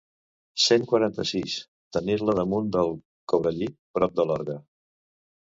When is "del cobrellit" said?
2.77-3.79